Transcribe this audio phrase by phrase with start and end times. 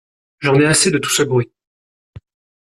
[0.39, 1.51] J’en ai assez de tout ce bruit!